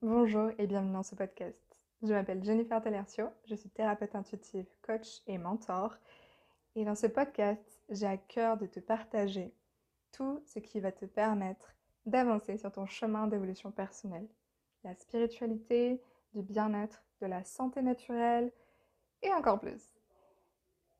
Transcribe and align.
Bonjour 0.00 0.52
et 0.58 0.68
bienvenue 0.68 0.92
dans 0.92 1.02
ce 1.02 1.16
podcast. 1.16 1.58
Je 2.04 2.12
m'appelle 2.12 2.44
Jennifer 2.44 2.80
Talercio, 2.80 3.26
je 3.46 3.56
suis 3.56 3.68
thérapeute 3.68 4.14
intuitive, 4.14 4.68
coach 4.80 5.22
et 5.26 5.38
mentor. 5.38 5.96
Et 6.76 6.84
dans 6.84 6.94
ce 6.94 7.08
podcast, 7.08 7.82
j'ai 7.88 8.06
à 8.06 8.16
cœur 8.16 8.58
de 8.58 8.66
te 8.66 8.78
partager 8.78 9.52
tout 10.12 10.40
ce 10.46 10.60
qui 10.60 10.78
va 10.78 10.92
te 10.92 11.04
permettre 11.04 11.74
d'avancer 12.06 12.58
sur 12.58 12.70
ton 12.70 12.86
chemin 12.86 13.26
d'évolution 13.26 13.72
personnelle. 13.72 14.28
La 14.84 14.94
spiritualité, 14.94 16.00
du 16.32 16.42
bien-être, 16.42 17.02
de 17.20 17.26
la 17.26 17.42
santé 17.42 17.82
naturelle 17.82 18.52
et 19.22 19.32
encore 19.32 19.58
plus. 19.58 19.90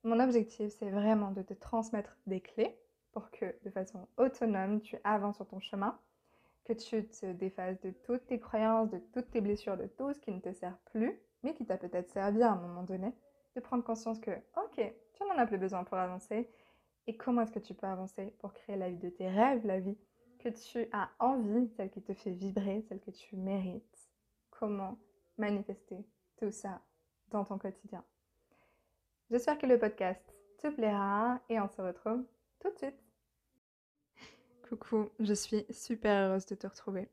Mon 0.02 0.18
objectif, 0.18 0.72
c'est 0.76 0.90
vraiment 0.90 1.30
de 1.30 1.42
te 1.42 1.54
transmettre 1.54 2.16
des 2.26 2.40
clés 2.40 2.76
pour 3.12 3.30
que 3.30 3.54
de 3.64 3.70
façon 3.70 4.08
autonome, 4.16 4.80
tu 4.80 4.98
avances 5.04 5.36
sur 5.36 5.46
ton 5.46 5.60
chemin 5.60 5.96
que 6.68 6.74
tu 6.74 7.08
te 7.08 7.32
défasses 7.32 7.80
de 7.80 7.90
toutes 7.90 8.26
tes 8.26 8.38
croyances, 8.38 8.90
de 8.90 8.98
toutes 8.98 9.30
tes 9.30 9.40
blessures, 9.40 9.78
de 9.78 9.86
tout 9.86 10.12
ce 10.12 10.20
qui 10.20 10.30
ne 10.30 10.38
te 10.38 10.52
sert 10.52 10.76
plus, 10.92 11.18
mais 11.42 11.54
qui 11.54 11.64
t'a 11.64 11.78
peut-être 11.78 12.10
servi 12.10 12.42
à 12.42 12.52
un 12.52 12.60
moment 12.60 12.82
donné, 12.82 13.14
de 13.56 13.60
prendre 13.60 13.82
conscience 13.82 14.20
que, 14.20 14.30
ok, 14.30 14.94
tu 15.14 15.24
n'en 15.24 15.38
as 15.38 15.46
plus 15.46 15.56
besoin 15.56 15.82
pour 15.84 15.96
avancer. 15.96 16.50
Et 17.06 17.16
comment 17.16 17.40
est-ce 17.40 17.52
que 17.52 17.58
tu 17.58 17.72
peux 17.72 17.86
avancer 17.86 18.34
pour 18.38 18.52
créer 18.52 18.76
la 18.76 18.90
vie 18.90 18.98
de 18.98 19.08
tes 19.08 19.28
rêves, 19.28 19.66
la 19.66 19.80
vie 19.80 19.96
que 20.38 20.50
tu 20.50 20.86
as 20.92 21.08
envie, 21.18 21.68
celle 21.76 21.90
qui 21.90 22.02
te 22.02 22.12
fait 22.12 22.30
vibrer, 22.30 22.82
celle 22.82 23.00
que 23.00 23.10
tu 23.10 23.36
mérites? 23.36 24.10
Comment 24.50 24.98
manifester 25.38 26.04
tout 26.36 26.50
ça 26.50 26.82
dans 27.28 27.44
ton 27.44 27.56
quotidien? 27.56 28.04
J'espère 29.30 29.56
que 29.56 29.66
le 29.66 29.78
podcast 29.78 30.22
te 30.58 30.68
plaira 30.68 31.40
et 31.48 31.58
on 31.60 31.68
se 31.68 31.80
retrouve 31.80 32.24
tout 32.60 32.70
de 32.70 32.76
suite. 32.76 33.07
Coucou, 34.68 35.08
je 35.18 35.32
suis 35.32 35.64
super 35.70 36.28
heureuse 36.28 36.44
de 36.44 36.54
te 36.54 36.66
retrouver 36.66 37.08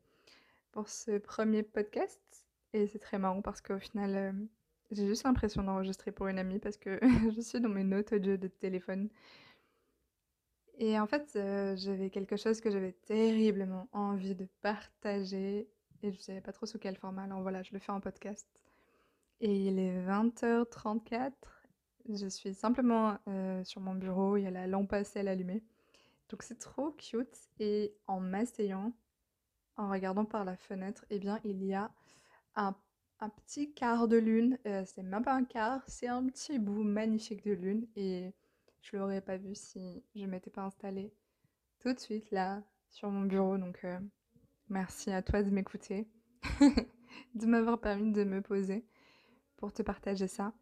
pour 0.72 0.90
ce 0.90 1.16
premier 1.16 1.62
podcast. 1.62 2.20
Et 2.74 2.86
c'est 2.86 2.98
très 2.98 3.18
marrant 3.18 3.40
parce 3.40 3.62
qu'au 3.62 3.78
final, 3.78 4.14
euh, 4.14 4.32
j'ai 4.90 5.06
juste 5.06 5.24
l'impression 5.24 5.62
d'enregistrer 5.62 6.12
pour 6.12 6.26
une 6.26 6.38
amie 6.38 6.58
parce 6.58 6.76
que 6.76 7.00
je 7.34 7.40
suis 7.40 7.58
dans 7.58 7.70
mes 7.70 7.82
notes 7.82 8.12
audio 8.12 8.36
de 8.36 8.48
téléphone. 8.48 9.08
Et 10.76 11.00
en 11.00 11.06
fait, 11.06 11.32
euh, 11.36 11.74
j'avais 11.76 12.10
quelque 12.10 12.36
chose 12.36 12.60
que 12.60 12.70
j'avais 12.70 12.92
terriblement 12.92 13.88
envie 13.92 14.34
de 14.34 14.46
partager 14.60 15.70
et 16.02 16.12
je 16.12 16.18
ne 16.18 16.22
savais 16.22 16.42
pas 16.42 16.52
trop 16.52 16.66
sous 16.66 16.78
quel 16.78 16.98
format. 16.98 17.22
Alors 17.22 17.40
voilà, 17.40 17.62
je 17.62 17.72
le 17.72 17.78
fais 17.78 17.92
en 17.92 18.02
podcast. 18.02 18.46
Et 19.40 19.68
il 19.68 19.78
est 19.78 19.98
20h34. 20.06 21.32
Je 22.10 22.26
suis 22.26 22.52
simplement 22.52 23.16
euh, 23.28 23.64
sur 23.64 23.80
mon 23.80 23.94
bureau, 23.94 24.36
il 24.36 24.42
y 24.42 24.46
a 24.46 24.50
la 24.50 24.66
lampe 24.66 24.92
à 24.92 25.04
sel 25.04 25.26
allumée. 25.26 25.62
Donc 26.28 26.42
c'est 26.42 26.58
trop 26.58 26.90
cute 26.92 27.36
et 27.60 27.96
en 28.06 28.20
m'asseyant, 28.20 28.92
en 29.76 29.90
regardant 29.90 30.24
par 30.24 30.44
la 30.44 30.56
fenêtre, 30.56 31.04
eh 31.10 31.18
bien 31.18 31.40
il 31.44 31.62
y 31.64 31.74
a 31.74 31.92
un, 32.56 32.74
petit 33.44 33.72
quart 33.72 34.08
de 34.08 34.16
lune. 34.16 34.58
Euh, 34.66 34.84
c'est 34.86 35.02
même 35.02 35.22
pas 35.22 35.34
un 35.34 35.44
quart, 35.44 35.82
c'est 35.86 36.08
un 36.08 36.26
petit 36.26 36.58
bout 36.58 36.82
magnifique 36.82 37.44
de 37.44 37.52
lune 37.52 37.86
et 37.96 38.34
je 38.82 38.96
l'aurais 38.96 39.20
pas 39.20 39.36
vu 39.36 39.54
si 39.54 40.04
je 40.14 40.26
m'étais 40.26 40.50
pas 40.50 40.62
installée 40.62 41.12
tout 41.80 41.92
de 41.92 41.98
suite 41.98 42.30
là 42.30 42.62
sur 42.90 43.10
mon 43.10 43.22
bureau. 43.22 43.56
Donc 43.56 43.84
euh, 43.84 43.98
merci 44.68 45.12
à 45.12 45.22
toi 45.22 45.42
de 45.42 45.50
m'écouter, 45.50 46.08
de 47.34 47.46
m'avoir 47.46 47.80
permis 47.80 48.12
de 48.12 48.24
me 48.24 48.42
poser 48.42 48.84
pour 49.56 49.72
te 49.72 49.82
partager 49.82 50.26
ça. 50.26 50.52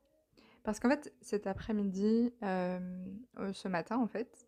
Parce 0.62 0.81
qu'en 0.81 0.89
fait, 0.89 1.12
cet 1.20 1.47
après-midi, 1.47 2.33
euh, 2.42 2.81
ce 3.53 3.69
matin 3.69 3.98
en 3.98 4.07
fait, 4.07 4.47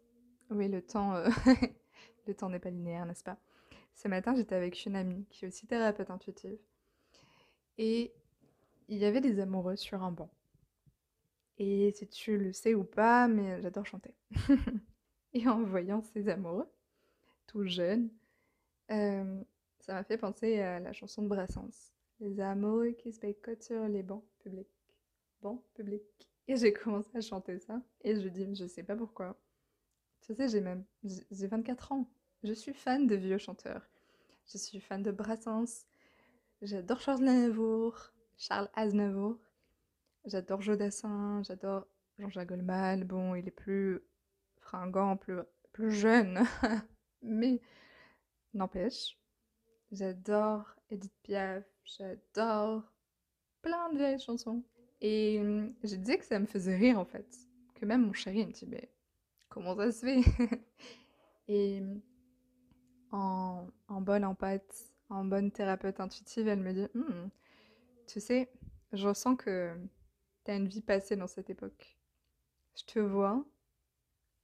oui, 0.50 0.68
le 0.68 0.82
temps, 0.82 1.14
euh, 1.14 1.28
le 2.26 2.34
temps 2.34 2.48
n'est 2.48 2.58
pas 2.58 2.70
linéaire, 2.70 3.06
n'est-ce 3.06 3.24
pas? 3.24 3.38
Ce 3.94 4.08
matin, 4.08 4.34
j'étais 4.34 4.54
avec 4.54 4.84
une 4.84 4.96
amie 4.96 5.26
qui 5.30 5.44
est 5.44 5.48
aussi 5.48 5.66
thérapeute 5.66 6.10
intuitive. 6.10 6.58
Et 7.78 8.12
il 8.88 8.98
y 8.98 9.04
avait 9.04 9.20
des 9.20 9.40
amoureux 9.40 9.76
sur 9.76 10.02
un 10.02 10.12
banc. 10.12 10.30
Et 11.58 11.90
si 11.92 12.06
tu 12.06 12.36
le 12.36 12.52
sais 12.52 12.74
ou 12.74 12.84
pas, 12.84 13.28
mais 13.28 13.60
j'adore 13.62 13.86
chanter. 13.86 14.14
et 15.32 15.48
en 15.48 15.62
voyant 15.62 16.02
ces 16.02 16.28
amoureux, 16.28 16.68
tout 17.46 17.64
jeunes, 17.64 18.10
euh, 18.90 19.42
ça 19.80 19.94
m'a 19.94 20.04
fait 20.04 20.18
penser 20.18 20.60
à 20.60 20.78
la 20.80 20.92
chanson 20.92 21.22
de 21.22 21.28
Brassens. 21.28 21.94
Les 22.20 22.40
amoureux 22.40 22.90
qui 22.92 23.12
se 23.12 23.20
bécotent 23.20 23.62
sur 23.62 23.88
les 23.88 24.02
bancs 24.02 24.24
publics. 24.40 24.68
Bancs 25.42 25.62
publics. 25.74 26.30
Et 26.48 26.56
j'ai 26.56 26.72
commencé 26.72 27.10
à 27.14 27.20
chanter 27.20 27.58
ça. 27.58 27.80
Et 28.02 28.20
je 28.20 28.28
dis, 28.28 28.54
je 28.54 28.66
sais 28.66 28.82
pas 28.82 28.96
pourquoi. 28.96 29.36
Tu 30.22 30.34
sais, 30.34 30.48
j'ai 30.48 30.60
même 30.60 30.84
j'ai 31.04 31.46
24 31.46 31.92
ans. 31.92 32.08
Je 32.42 32.52
suis 32.52 32.74
fan 32.74 33.06
de 33.06 33.16
vieux 33.16 33.38
chanteurs. 33.38 33.88
Je 34.52 34.58
suis 34.58 34.80
fan 34.80 35.02
de 35.02 35.10
Brassens. 35.10 35.86
J'adore 36.62 37.00
Charles 37.00 37.28
Aznavour, 37.28 38.12
Charles 38.36 38.70
Aznavour. 38.74 39.38
J'adore 40.24 40.62
Jodassin, 40.62 41.42
j'adore 41.44 41.86
Jean-Jacques 42.18 42.48
Goldman. 42.48 43.04
Bon, 43.04 43.34
il 43.34 43.46
est 43.46 43.50
plus 43.52 44.00
fringant, 44.60 45.16
plus, 45.16 45.40
plus 45.72 45.92
jeune. 45.92 46.42
Mais 47.22 47.60
n'empêche, 48.54 49.18
j'adore 49.92 50.74
Edith 50.90 51.14
Piaf, 51.22 51.64
j'adore 51.84 52.82
plein 53.62 53.92
de 53.92 53.98
vieilles 53.98 54.20
chansons. 54.20 54.64
Et 55.00 55.38
hum, 55.40 55.74
je 55.82 55.96
disais 55.96 56.18
que 56.18 56.24
ça 56.24 56.38
me 56.38 56.46
faisait 56.46 56.76
rire 56.76 56.98
en 56.98 57.04
fait. 57.04 57.26
Que 57.74 57.84
même 57.84 58.06
mon 58.06 58.12
chéri 58.12 58.46
me 58.46 58.52
dit, 58.52 58.66
mais 58.66 58.90
comment 59.48 59.76
ça 59.76 59.92
se 59.92 60.06
fait 60.06 60.20
Et 61.48 61.82
en, 63.12 63.68
bonne 63.88 64.24
empathe, 64.24 64.74
en 65.08 65.24
bonne 65.24 65.50
thérapeute 65.50 66.00
intuitive, 66.00 66.48
elle 66.48 66.60
me 66.60 66.72
dit 66.72 66.86
«Hmm, 66.94 67.28
Tu 68.06 68.20
sais, 68.20 68.50
je 68.92 69.08
ressens 69.08 69.36
que 69.36 69.74
tu 70.44 70.50
as 70.50 70.56
une 70.56 70.68
vie 70.68 70.82
passée 70.82 71.16
dans 71.16 71.26
cette 71.26 71.50
époque. 71.50 71.96
Je 72.76 72.84
te 72.84 72.98
vois 72.98 73.44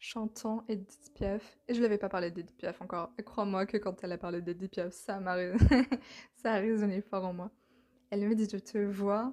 chantant 0.03 0.65
Edith 0.69 1.13
Piaf. 1.15 1.59
Et 1.69 1.75
je 1.75 1.83
l'avais 1.83 1.97
pas 1.97 2.09
parlé 2.09 2.31
d'Edith 2.31 2.57
Piaf 2.57 2.83
encore. 2.83 3.13
Et 3.19 3.23
crois-moi 3.23 3.67
que 3.67 3.77
quand 3.77 4.03
elle 4.03 4.13
a 4.13 4.19
parlé 4.19 4.43
d'Edith 4.43 4.73
Piaf, 4.73 4.93
ça, 4.93 5.21
m'a 5.21 5.37
ça 6.35 6.55
a 6.55 6.59
résonné 6.59 7.01
fort 7.03 7.25
en 7.25 7.33
moi. 7.33 7.51
Elle 8.11 8.29
me 8.29 8.35
dit 8.35 8.49
Je 8.51 8.59
te 8.59 8.79
vois 8.79 9.33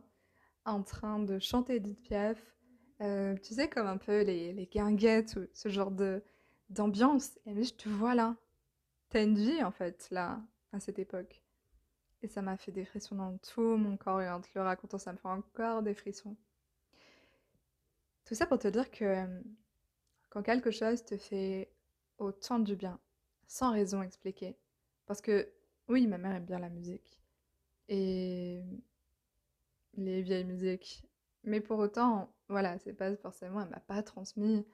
en 0.66 0.84
train 0.84 1.20
de 1.20 1.40
chanter 1.40 1.78
Edith 1.78 2.04
Piaf 2.04 2.38
euh, 3.02 3.36
tu 3.38 3.54
sais, 3.54 3.70
comme 3.70 3.88
un 3.88 3.98
peu 3.98 4.22
les, 4.24 4.54
les 4.54 4.66
guinguettes 4.68 5.36
ou 5.36 5.48
ce 5.54 5.70
genre 5.70 5.92
de 5.92 6.24
d'ambiance. 6.70 7.40
Et 7.46 7.64
je 7.64 7.74
te 7.74 7.90
vois 7.90 8.16
là. 8.16 8.36
T'as 9.10 9.24
une 9.24 9.36
vie, 9.36 9.64
en 9.64 9.72
fait, 9.72 10.08
là, 10.12 10.40
à 10.72 10.80
cette 10.80 11.00
époque. 11.00 11.42
Et 12.22 12.28
ça 12.28 12.42
m'a 12.42 12.58
fait 12.58 12.72
des 12.72 12.86
frissons 12.86 13.16
dans 13.16 13.38
tout 13.40 13.78
mon 13.78 13.98
corps. 13.98 14.22
Et 14.22 14.30
en 14.30 14.42
te 14.42 14.50
le 14.56 14.62
racontant, 14.62 14.98
ça 14.98 15.14
me 15.14 15.18
fait 15.18 15.28
encore 15.28 15.82
des 15.84 15.94
frissons. 15.96 16.36
Tout 18.26 18.36
ça 18.36 18.46
pour 18.46 18.60
te 18.60 18.68
dire 18.68 18.92
que 18.92 19.06
euh, 19.06 19.42
quand 20.30 20.44
quelque 20.44 20.72
chose 20.72 21.04
te 21.04 21.18
fait 21.18 21.72
autant 22.20 22.60
du 22.60 22.76
bien, 22.76 23.00
sans 23.48 23.72
raison 23.72 24.04
expliquée, 24.04 24.56
parce 25.08 25.22
que 25.22 25.52
oui, 25.88 26.06
ma 26.06 26.20
mère 26.20 26.36
aime 26.36 26.46
bien 26.46 26.60
la 26.60 26.70
musique 26.70 27.20
et 27.88 28.62
les 29.96 30.22
vieilles 30.22 30.44
musiques, 30.44 31.04
mais 31.44 31.62
pour 31.62 31.80
autant, 31.80 32.32
voilà, 32.50 32.78
c'est 32.80 32.94
pas 32.94 33.16
forcément, 33.16 33.62
elle 33.62 33.70
m'a 33.70 33.80
pas 33.80 34.04
transmis 34.04 34.66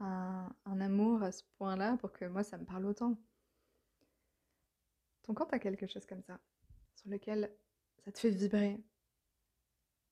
un, 0.00 0.50
amour 0.66 1.22
à 1.22 1.32
ce 1.32 1.42
point-là 1.56 1.96
pour 1.98 2.12
que 2.12 2.26
moi 2.26 2.44
ça 2.44 2.58
me 2.58 2.64
parle 2.64 2.86
autant. 2.86 3.16
Donc 5.26 5.38
quand 5.38 5.46
t'as 5.46 5.58
quelque 5.58 5.86
chose 5.86 6.04
comme 6.06 6.22
ça, 6.22 6.38
sur 6.94 7.08
lequel 7.10 7.50
ça 8.04 8.12
te 8.12 8.18
fait 8.18 8.30
vibrer, 8.30 8.78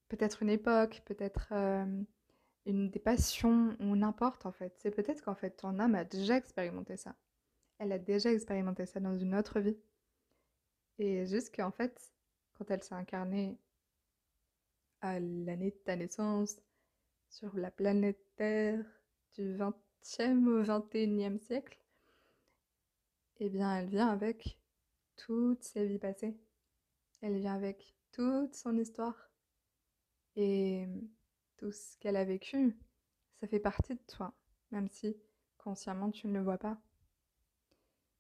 peut-être 0.09 0.43
une 0.43 0.49
époque, 0.49 1.03
peut-être 1.05 1.49
euh, 1.53 2.03
une 2.65 2.91
des 2.91 3.01
passions, 3.01 3.77
ou 3.81 3.95
n'importe 3.97 4.47
en 4.47 4.53
fait, 4.53 4.75
c'est 4.79 4.91
peut-être 4.91 5.23
qu'en 5.23 5.35
fait 5.35 5.51
ton 5.51 5.79
âme 5.79 5.95
a 5.95 6.05
déjà 6.05 6.37
expérimenté 6.37 6.97
ça. 6.97 7.15
Elle 7.79 7.93
a 7.93 7.99
déjà 7.99 8.33
expérimenté 8.33 8.87
ça 8.87 9.01
dans 9.01 9.17
une 9.19 9.35
autre 9.35 9.61
vie. 9.61 9.77
Et 10.99 11.27
juste 11.27 11.55
qu'en 11.55 11.73
fait, 11.73 12.15
quand 12.55 12.71
elle 12.71 12.83
s'est 12.83 12.95
incarnée 12.95 13.59
à 15.01 15.19
l'année 15.19 15.73
de 15.73 15.77
ta 15.85 15.97
naissance, 15.97 16.61
sur 17.33 17.57
la 17.57 17.71
planète 17.71 18.21
Terre 18.37 18.85
du 19.35 19.57
20e 19.57 20.47
au 20.49 20.63
21e 20.63 21.39
siècle, 21.39 21.83
eh 23.41 23.49
bien, 23.49 23.75
elle 23.75 23.89
vient 23.89 24.09
avec 24.09 24.59
toutes 25.17 25.63
ses 25.63 25.87
vies 25.87 25.99
passées. 25.99 26.37
Elle 27.23 27.39
vient 27.39 27.55
avec 27.55 27.97
toute 28.13 28.55
son 28.55 28.77
histoire. 28.77 29.31
Et 30.37 30.87
tout 31.57 31.73
ce 31.73 31.97
qu'elle 31.99 32.17
a 32.17 32.25
vécu, 32.25 32.77
ça 33.41 33.47
fait 33.47 33.61
partie 33.61 33.95
de 33.95 34.01
toi, 34.07 34.35
même 34.71 34.89
si 34.89 35.17
consciemment 35.57 36.11
tu 36.11 36.27
ne 36.27 36.35
le 36.35 36.45
vois 36.45 36.59
pas. 36.59 36.79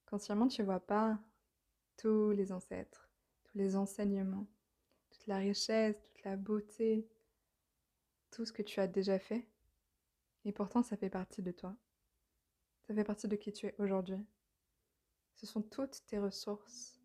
Consciemment, 0.07 0.49
tu 0.49 0.63
ne 0.63 0.67
vois 0.67 0.81
pas 0.81 1.19
tous 1.99 2.31
les 2.31 2.51
ancêtres, 2.51 3.11
tous 3.45 3.59
les 3.59 3.77
enseignements, 3.77 4.47
toute 5.11 5.27
la 5.27 5.37
richesse, 5.37 5.97
toute 6.03 6.25
la 6.25 6.37
beauté, 6.37 7.07
tout 8.33 8.45
ce 8.45 8.53
que 8.53 8.63
tu 8.63 8.81
as 8.81 8.89
déjà 8.89 9.19
fait. 9.19 9.47
Et 10.45 10.53
pourtant, 10.53 10.83
ça 10.83 10.97
fait 10.97 11.11
partie 11.11 11.43
de 11.43 11.53
toi. 11.53 11.77
Ça 12.83 12.95
fait 12.95 13.05
partie 13.05 13.29
de 13.29 13.37
qui 13.37 13.53
tu 13.53 13.67
es 13.67 13.75
aujourd'hui. 13.79 14.27
Ce 15.35 15.47
sont 15.47 15.63
toutes 15.63 16.05
tes 16.07 16.19
ressources. 16.19 17.01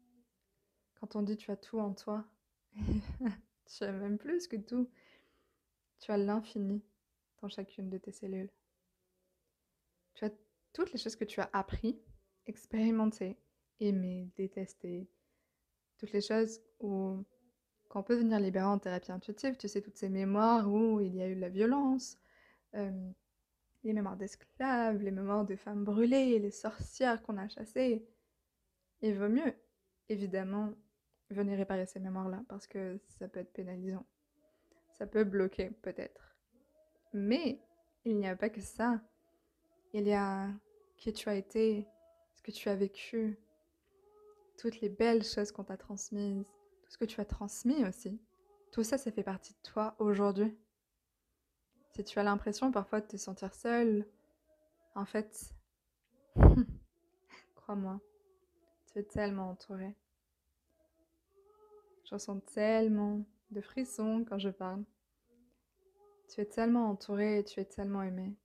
Quand 0.95 1.15
on 1.15 1.21
dit 1.21 1.37
tu 1.37 1.51
as 1.51 1.57
tout 1.57 1.79
en 1.79 1.93
toi, 1.93 2.25
tu 2.73 3.83
as 3.83 3.91
même 3.91 4.17
plus 4.17 4.47
que 4.47 4.55
tout. 4.55 4.89
Tu 5.99 6.11
as 6.11 6.17
l'infini 6.17 6.83
dans 7.41 7.49
chacune 7.49 7.89
de 7.89 7.97
tes 7.97 8.11
cellules. 8.11 8.51
Tu 10.15 10.25
as 10.25 10.31
toutes 10.73 10.91
les 10.91 10.99
choses 10.99 11.15
que 11.15 11.25
tu 11.25 11.39
as 11.39 11.49
appris, 11.53 11.99
expérimenté, 12.45 13.37
aimé, 13.79 14.31
détesté. 14.35 15.09
Toutes 15.97 16.11
les 16.11 16.21
choses 16.21 16.61
où, 16.79 17.23
qu'on 17.89 18.03
peut 18.03 18.15
venir 18.15 18.39
libérer 18.39 18.65
en 18.65 18.79
thérapie 18.79 19.11
intuitive, 19.11 19.57
tu 19.57 19.67
sais, 19.67 19.81
toutes 19.81 19.97
ces 19.97 20.09
mémoires 20.09 20.71
où 20.71 20.99
il 20.99 21.15
y 21.15 21.21
a 21.21 21.27
eu 21.27 21.35
de 21.35 21.41
la 21.41 21.49
violence, 21.49 22.17
euh, 22.75 23.11
les 23.83 23.93
mémoires 23.93 24.17
d'esclaves, 24.17 25.01
les 25.01 25.11
mémoires 25.11 25.45
de 25.45 25.55
femmes 25.55 25.83
brûlées, 25.83 26.39
les 26.39 26.51
sorcières 26.51 27.21
qu'on 27.23 27.37
a 27.37 27.47
chassées. 27.47 28.05
Il 29.01 29.17
vaut 29.17 29.29
mieux, 29.29 29.53
évidemment, 30.09 30.73
venir 31.29 31.57
réparer 31.57 31.85
ces 31.85 31.99
mémoires-là 31.99 32.43
parce 32.49 32.67
que 32.67 32.99
ça 33.07 33.27
peut 33.27 33.39
être 33.39 33.53
pénalisant. 33.53 34.05
Ça 34.93 35.07
peut 35.07 35.23
bloquer, 35.23 35.69
peut-être. 35.81 36.35
Mais 37.13 37.61
il 38.03 38.17
n'y 38.17 38.27
a 38.27 38.35
pas 38.35 38.49
que 38.49 38.61
ça. 38.61 39.01
Il 39.93 40.07
y 40.07 40.13
a 40.13 40.49
qui 40.97 41.13
tu 41.13 41.29
as 41.29 41.35
été, 41.35 41.87
ce 42.33 42.41
que 42.41 42.51
tu 42.51 42.67
as 42.69 42.75
vécu, 42.75 43.39
toutes 44.57 44.81
les 44.81 44.89
belles 44.89 45.23
choses 45.23 45.51
qu'on 45.51 45.63
t'a 45.63 45.77
transmises, 45.77 46.51
ce 46.87 46.97
que 46.97 47.05
tu 47.05 47.21
as 47.21 47.25
transmis 47.25 47.85
aussi. 47.85 48.19
Tout 48.71 48.83
ça, 48.83 48.97
ça 48.97 49.11
fait 49.11 49.23
partie 49.23 49.53
de 49.53 49.59
toi 49.63 49.95
aujourd'hui. 49.99 50.57
Si 51.91 52.03
tu 52.03 52.19
as 52.19 52.23
l'impression 52.23 52.71
parfois 52.71 53.01
de 53.01 53.07
te 53.07 53.17
sentir 53.17 53.55
seule, 53.55 54.05
en 54.93 55.05
fait, 55.05 55.53
crois-moi, 57.55 57.99
tu 58.91 58.99
es 58.99 59.03
tellement 59.03 59.49
entourée. 59.49 59.95
Je 62.05 62.15
ressens 62.15 62.39
tellement 62.39 63.25
de 63.51 63.61
frissons 63.61 64.25
quand 64.27 64.39
je 64.39 64.49
parle. 64.49 64.83
Tu 66.29 66.41
es 66.41 66.45
tellement 66.45 66.89
entourée 66.89 67.39
et 67.39 67.43
tu 67.43 67.59
es 67.59 67.65
tellement 67.65 68.03
aimée. 68.03 68.35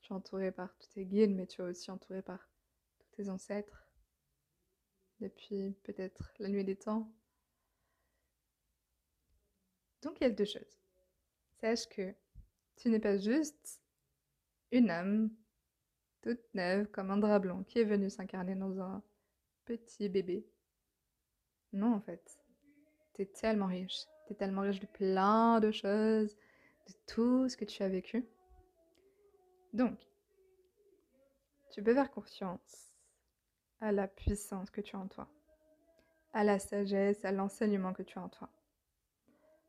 Tu 0.00 0.12
es 0.12 0.16
entourée 0.16 0.50
par 0.50 0.76
tous 0.78 0.88
tes 0.88 1.04
guides, 1.04 1.34
mais 1.34 1.46
tu 1.46 1.62
es 1.62 1.64
aussi 1.64 1.90
entourée 1.90 2.22
par 2.22 2.48
tous 2.98 3.10
tes 3.16 3.28
ancêtres. 3.28 3.86
Depuis 5.20 5.76
peut-être 5.84 6.32
la 6.38 6.48
nuit 6.48 6.64
des 6.64 6.76
temps. 6.76 7.12
Donc 10.02 10.20
il 10.20 10.24
y 10.24 10.26
a 10.26 10.30
deux 10.30 10.44
choses. 10.44 10.78
Sache 11.60 11.88
que 11.88 12.14
tu 12.76 12.88
n'es 12.90 13.00
pas 13.00 13.18
juste 13.18 13.80
une 14.72 14.90
âme 14.90 15.30
toute 16.22 16.42
neuve 16.54 16.88
comme 16.90 17.10
un 17.10 17.16
drap 17.16 17.40
blanc 17.40 17.62
qui 17.64 17.78
est 17.78 17.84
venu 17.84 18.10
s'incarner 18.10 18.54
dans 18.54 18.80
un 18.80 19.02
petit 19.64 20.08
bébé. 20.08 20.46
Non, 21.72 21.94
en 21.94 22.00
fait. 22.00 22.38
Tu 23.14 23.22
es 23.22 23.26
tellement 23.26 23.66
riche. 23.66 24.06
Tu 24.26 24.32
es 24.32 24.36
tellement 24.36 24.62
riche 24.62 24.80
de 24.80 24.86
plein 24.86 25.60
de 25.60 25.70
choses, 25.70 26.36
de 26.86 26.92
tout 27.06 27.48
ce 27.48 27.56
que 27.56 27.64
tu 27.64 27.82
as 27.82 27.88
vécu. 27.88 28.24
Donc, 29.72 29.98
tu 31.70 31.82
peux 31.82 31.94
faire 31.94 32.10
confiance 32.10 32.92
à 33.80 33.92
la 33.92 34.06
puissance 34.06 34.70
que 34.70 34.80
tu 34.80 34.94
as 34.96 34.98
en 34.98 35.08
toi, 35.08 35.28
à 36.32 36.44
la 36.44 36.58
sagesse, 36.58 37.24
à 37.24 37.32
l'enseignement 37.32 37.92
que 37.92 38.02
tu 38.02 38.18
as 38.18 38.22
en 38.22 38.28
toi. 38.28 38.48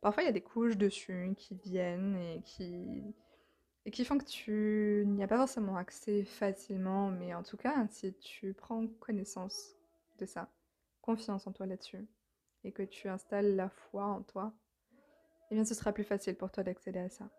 Parfois, 0.03 0.23
il 0.23 0.25
y 0.25 0.29
a 0.29 0.33
des 0.33 0.41
couches 0.41 0.75
dessus 0.75 1.33
qui 1.38 1.55
viennent 1.55 2.17
et 2.17 2.41
qui, 2.41 3.15
et 3.85 3.91
qui 3.91 4.03
font 4.03 4.17
que 4.17 4.25
tu 4.25 5.05
n'y 5.07 5.23
as 5.23 5.29
pas 5.29 5.38
forcément 5.38 5.77
accès 5.77 6.25
facilement, 6.25 7.09
mais 7.09 7.33
en 7.33 7.41
tout 7.41 7.55
cas, 7.55 7.88
si 7.89 8.13
tu 8.15 8.53
prends 8.53 8.85
connaissance 9.00 9.77
de 10.19 10.25
ça, 10.25 10.51
confiance 11.01 11.47
en 11.47 11.53
toi 11.53 11.67
là-dessus, 11.67 12.05
et 12.65 12.73
que 12.73 12.83
tu 12.83 13.07
installes 13.07 13.55
la 13.55 13.69
foi 13.69 14.03
en 14.03 14.23
toi, 14.23 14.51
eh 15.50 15.55
bien, 15.55 15.63
ce 15.63 15.73
sera 15.73 15.94
plus 15.94 16.03
facile 16.03 16.35
pour 16.35 16.51
toi 16.51 16.63
d'accéder 16.63 17.00
à 17.00 17.09
ça. 17.09 17.29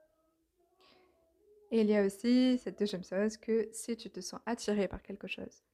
Et 1.70 1.82
il 1.82 1.86
y 1.86 1.96
a 1.96 2.02
aussi 2.02 2.56
cette 2.56 2.78
deuxième 2.78 3.04
chose 3.04 3.36
que 3.36 3.68
si 3.72 3.94
tu 3.94 4.08
te 4.08 4.20
sens 4.20 4.40
attiré 4.46 4.88
par 4.88 5.02
quelque 5.02 5.28
chose, 5.28 5.64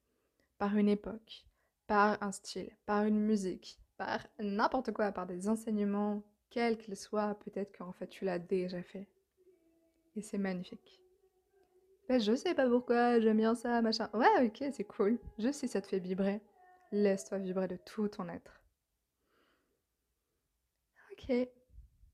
par 0.58 0.76
une 0.76 0.88
époque, 0.88 1.44
par 1.87 2.20
un 2.20 2.32
style, 2.32 2.76
par 2.84 3.04
une 3.04 3.20
musique, 3.20 3.78
par 3.96 4.26
n'importe 4.40 4.90
quoi, 4.92 5.12
par 5.12 5.26
des 5.26 5.48
enseignements, 5.48 6.25
quel 6.50 6.76
qu'il 6.76 6.97
soit, 6.97 7.38
peut-être 7.44 7.76
qu'en 7.76 7.93
fait 7.93 8.08
tu 8.08 8.25
l'as 8.25 8.38
déjà 8.38 8.82
fait. 8.82 9.06
Et 10.17 10.23
c'est 10.23 10.38
magnifique. 10.38 11.00
Ben, 12.08 12.20
je 12.20 12.35
sais 12.35 12.55
pas 12.55 12.69
pourquoi, 12.69 13.20
j'aime 13.20 13.37
bien 13.37 13.55
ça, 13.55 13.81
machin. 13.82 14.11
Ouais, 14.12 14.47
ok, 14.47 14.64
c'est 14.73 14.85
cool. 14.85 15.19
Juste 15.38 15.61
si 15.61 15.69
ça 15.69 15.81
te 15.81 15.87
fait 15.87 16.00
vibrer, 16.00 16.41
laisse-toi 16.91 17.38
vibrer 17.38 17.69
de 17.69 17.76
tout 17.76 18.08
ton 18.08 18.29
être. 18.29 18.61
Ok, 21.12 21.32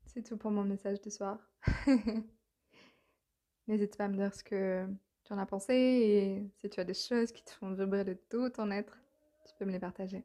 c'est 0.04 0.22
tout 0.22 0.36
pour 0.36 0.50
mon 0.50 0.64
message 0.64 1.00
de 1.00 1.08
soir. 1.08 1.38
N'hésite 3.66 3.96
pas 3.96 4.04
à 4.04 4.08
me 4.08 4.16
dire 4.16 4.34
ce 4.34 4.44
que 4.44 4.86
tu 5.24 5.32
en 5.32 5.38
as 5.38 5.46
pensé 5.46 5.74
et 5.74 6.50
si 6.58 6.68
tu 6.68 6.78
as 6.78 6.84
des 6.84 6.94
choses 6.94 7.32
qui 7.32 7.42
te 7.42 7.50
font 7.50 7.72
vibrer 7.72 8.04
de 8.04 8.18
tout 8.28 8.50
ton 8.50 8.70
être, 8.70 9.00
tu 9.46 9.54
peux 9.58 9.64
me 9.64 9.72
les 9.72 9.80
partager. 9.80 10.24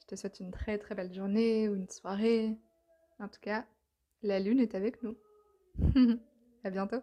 Je 0.00 0.06
te 0.06 0.14
souhaite 0.14 0.38
une 0.40 0.50
très 0.50 0.78
très 0.78 0.94
belle 0.94 1.12
journée 1.12 1.68
ou 1.68 1.74
une 1.74 1.88
soirée, 1.88 2.56
en 3.22 3.28
tout 3.28 3.40
cas, 3.40 3.64
la 4.22 4.40
lune 4.40 4.60
est 4.60 4.74
avec 4.74 5.02
nous. 5.02 5.16
à 6.64 6.70
bientôt. 6.70 7.02